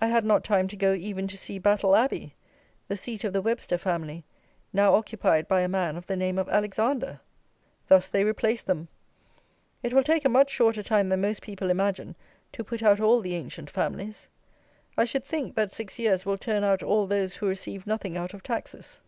[0.00, 2.34] I had not time to go even to see Battle Abbey,
[2.88, 4.24] the seat of the Webster family,
[4.72, 7.20] now occupied by a man of the name of Alexander!
[7.86, 8.88] Thus they replace them!
[9.82, 12.16] It will take a much shorter time than most people imagine
[12.54, 14.28] to put out all the ancient families.
[14.96, 18.32] I should think, that six years will turn out all those who receive nothing out
[18.32, 19.02] of taxes.